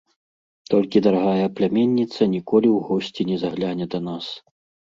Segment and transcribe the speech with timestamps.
[0.73, 4.25] Толькі дарагая пляменніца ніколі ў госці не загляне да нас.